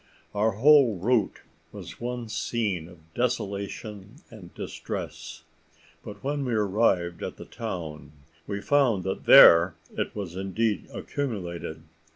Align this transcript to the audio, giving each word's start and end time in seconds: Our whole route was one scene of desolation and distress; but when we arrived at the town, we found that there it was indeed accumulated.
Our 0.33 0.53
whole 0.53 0.97
route 0.97 1.41
was 1.71 2.01
one 2.01 2.27
scene 2.27 2.87
of 2.87 3.13
desolation 3.13 4.15
and 4.31 4.51
distress; 4.55 5.43
but 6.03 6.23
when 6.23 6.43
we 6.43 6.55
arrived 6.55 7.21
at 7.21 7.37
the 7.37 7.45
town, 7.45 8.11
we 8.47 8.61
found 8.61 9.03
that 9.03 9.25
there 9.25 9.75
it 9.95 10.15
was 10.15 10.35
indeed 10.35 10.87
accumulated. 10.91 11.83